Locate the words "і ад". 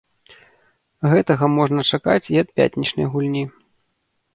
2.37-2.53